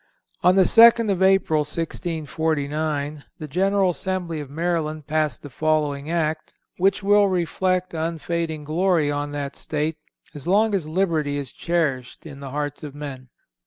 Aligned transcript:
(304) 0.41 0.49
On 0.49 0.55
the 0.55 1.11
2d 1.11 1.11
of 1.13 1.21
April, 1.21 1.59
1649, 1.59 3.23
the 3.37 3.47
General 3.47 3.91
Assembly 3.91 4.39
of 4.39 4.49
Maryland 4.49 5.05
passed 5.05 5.43
the 5.43 5.49
following 5.51 6.09
Act, 6.09 6.55
which 6.77 7.03
will 7.03 7.27
reflect 7.27 7.93
unfading 7.93 8.63
glory 8.63 9.11
on 9.11 9.31
that 9.31 9.55
State 9.55 9.97
as 10.33 10.47
long 10.47 10.73
as 10.73 10.89
liberty 10.89 11.37
is 11.37 11.53
cherished 11.53 12.25
in 12.25 12.39
the 12.39 12.49
hearts 12.49 12.81
of 12.81 12.95
men. 12.95 13.29